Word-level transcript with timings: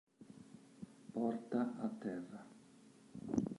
Porta 1.13 1.61
a 1.85 1.87
Terra 1.99 2.39